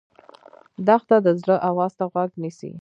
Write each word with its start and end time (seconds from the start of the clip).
دښته 0.87 1.17
د 1.25 1.27
زړه 1.41 1.55
آواز 1.69 1.91
ته 1.97 2.05
غوږ 2.11 2.31
نیسي. 2.41 2.71